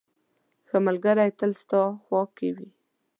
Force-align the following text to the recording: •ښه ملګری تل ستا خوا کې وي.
•ښه 0.67 0.77
ملګری 0.87 1.29
تل 1.39 1.51
ستا 1.61 1.81
خوا 2.03 2.21
کې 2.35 2.49
وي. 2.55 2.69